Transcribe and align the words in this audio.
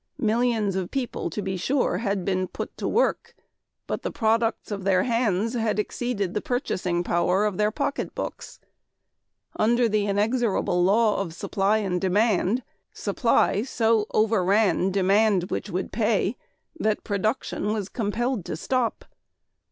millions 0.17 0.75
of 0.75 0.89
people, 0.89 1.29
to 1.29 1.43
be 1.43 1.55
sure, 1.55 1.99
had 1.99 2.25
been 2.25 2.47
put 2.47 2.75
to 2.75 2.87
work, 2.87 3.35
but 3.85 4.01
the 4.01 4.09
products 4.09 4.71
of 4.71 4.83
their 4.83 5.03
hands 5.03 5.53
had 5.53 5.77
exceeded 5.77 6.33
the 6.33 6.41
purchasing 6.41 7.03
power 7.03 7.45
of 7.45 7.59
their 7.59 7.69
pocketbooks.... 7.69 8.59
Under 9.57 9.87
the 9.87 10.07
inexorable 10.07 10.83
law 10.83 11.17
of 11.21 11.35
supply 11.35 11.77
and 11.77 12.01
demand, 12.01 12.63
supplies 12.91 13.69
so 13.69 14.07
overran 14.09 14.89
demand 14.89 15.51
which 15.51 15.69
would 15.69 15.91
pay 15.91 16.35
that 16.79 17.03
production 17.03 17.71
was 17.71 17.87
compelled 17.87 18.43
to 18.45 18.55
stop. 18.57 19.05